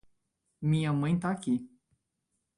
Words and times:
Minha 0.63 0.91
mãe 0.91 1.19
tá 1.19 1.29
aqui 1.29 1.69